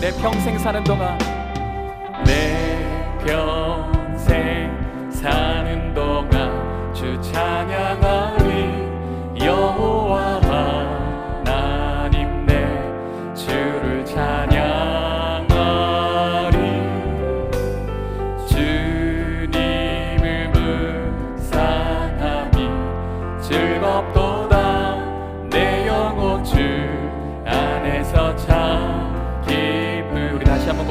[0.00, 1.18] 내 평생 사는 동안
[2.24, 7.87] 내 평생 사는 동안 주 찬양.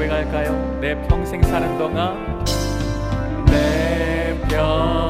[0.00, 0.78] 고백할까요?
[0.80, 2.42] 내 평생 사는 동안
[3.46, 5.09] 내 평.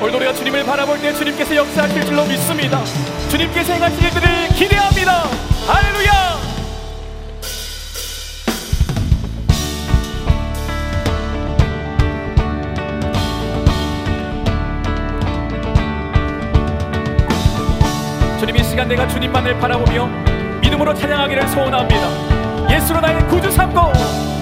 [0.00, 2.82] 오늘도 우리가 주님을 바라볼 때 주님께서 역사하실 줄로 믿습니다.
[3.28, 5.24] 주님께서 행하실 일들을 기대합니다.
[5.66, 6.40] 할렐루야!
[18.38, 20.06] 주님 이 시간 내가 주님만을 바라보며
[20.62, 22.74] 믿음으로 찬양하기를 소원합니다.
[22.74, 23.92] 예수로 나의 구주 삼고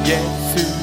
[0.07, 0.78] 예수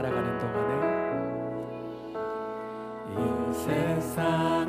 [0.00, 0.72] 살아가는 동안에
[3.12, 3.20] 이
[3.52, 3.64] 세
[4.16, 4.59] 상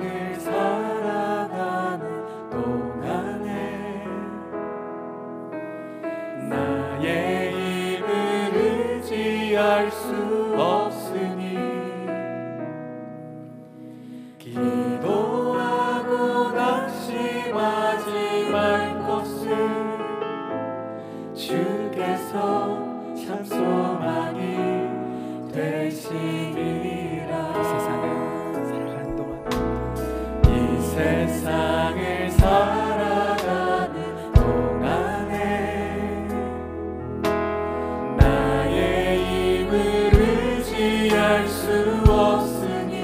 [40.81, 41.69] 피할 수
[42.09, 43.03] 없으니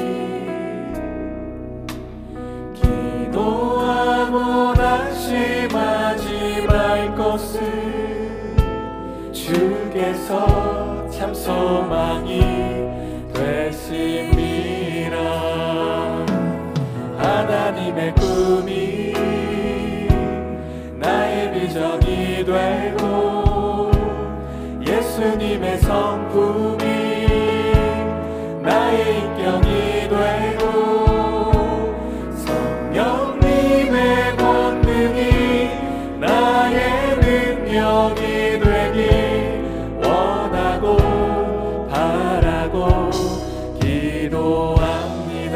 [2.73, 7.61] 기도하고 낙심하지 말 것을
[9.31, 12.39] 주께서 참 소망이
[13.31, 15.15] 되십니다.
[17.15, 19.13] 하나님의 꿈이
[20.95, 23.91] 나의 비전이 되고
[24.83, 26.86] 예수님의 성품이
[28.67, 30.65] 나의 인격이 되고
[32.35, 35.69] 성령님의 권능이
[36.19, 40.97] 나의 능력이 되길 원하고
[41.87, 43.09] 바라고
[43.79, 45.55] 기도합니다.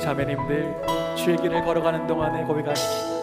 [0.00, 0.74] 자매님들
[1.16, 3.13] 주의 길을 걸어가는 동안에 고백하시기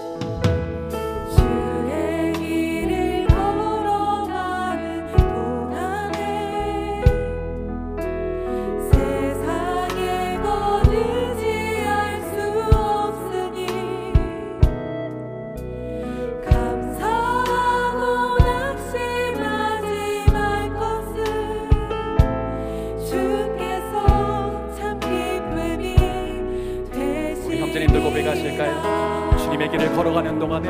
[27.71, 29.37] 간절히 들고 배가실까요?
[29.37, 30.67] 주님의 길을 걸어가는 동안에